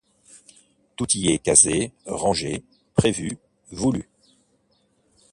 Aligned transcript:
Tout 0.95 1.05
y 1.15 1.27
était 1.27 1.37
casé, 1.51 1.91
rangé, 2.07 2.63
prévu, 2.95 3.37
voulu. 3.69 4.09